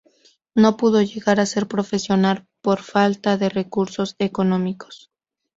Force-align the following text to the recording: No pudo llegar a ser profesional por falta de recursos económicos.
No 0.55 0.77
pudo 0.77 0.99
llegar 1.03 1.39
a 1.39 1.45
ser 1.45 1.67
profesional 1.67 2.47
por 2.63 2.81
falta 2.81 3.37
de 3.37 3.49
recursos 3.49 4.15
económicos. 4.17 5.11